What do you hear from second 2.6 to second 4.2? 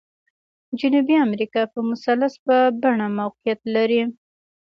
بڼه موقعیت لري.